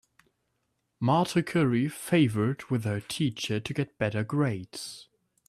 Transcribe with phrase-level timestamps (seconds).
[0.99, 5.07] Marta curry favored with her teacher to get better grades.